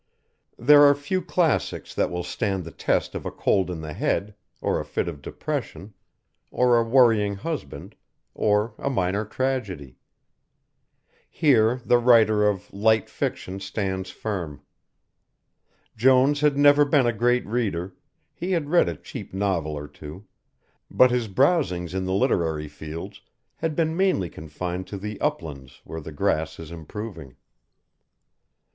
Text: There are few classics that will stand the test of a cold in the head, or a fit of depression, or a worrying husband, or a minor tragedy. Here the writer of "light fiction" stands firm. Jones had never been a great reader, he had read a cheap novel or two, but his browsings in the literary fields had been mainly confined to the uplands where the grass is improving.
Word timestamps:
There 0.57 0.81
are 0.81 0.95
few 0.95 1.21
classics 1.21 1.93
that 1.93 2.09
will 2.09 2.23
stand 2.23 2.63
the 2.63 2.71
test 2.71 3.13
of 3.13 3.23
a 3.23 3.29
cold 3.29 3.69
in 3.69 3.81
the 3.81 3.93
head, 3.93 4.33
or 4.59 4.79
a 4.79 4.83
fit 4.83 5.07
of 5.07 5.21
depression, 5.21 5.93
or 6.49 6.79
a 6.79 6.83
worrying 6.83 7.35
husband, 7.35 7.93
or 8.33 8.73
a 8.79 8.89
minor 8.89 9.23
tragedy. 9.25 9.99
Here 11.29 11.79
the 11.85 11.99
writer 11.99 12.47
of 12.49 12.73
"light 12.73 13.11
fiction" 13.11 13.59
stands 13.59 14.09
firm. 14.09 14.63
Jones 15.95 16.39
had 16.41 16.57
never 16.57 16.83
been 16.83 17.05
a 17.05 17.13
great 17.13 17.45
reader, 17.45 17.93
he 18.33 18.53
had 18.53 18.71
read 18.71 18.89
a 18.89 18.95
cheap 18.95 19.35
novel 19.35 19.73
or 19.73 19.87
two, 19.87 20.25
but 20.89 21.11
his 21.11 21.27
browsings 21.27 21.93
in 21.93 22.05
the 22.05 22.11
literary 22.13 22.67
fields 22.67 23.21
had 23.57 23.75
been 23.75 23.95
mainly 23.95 24.31
confined 24.31 24.87
to 24.87 24.97
the 24.97 25.21
uplands 25.21 25.79
where 25.83 26.01
the 26.01 26.11
grass 26.11 26.57
is 26.59 26.71
improving. 26.71 27.35